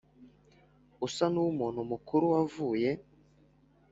usa 1.05 1.25
nuwumuntu 1.31 1.79
mukuru 1.91 2.25
wavuye 2.33 2.89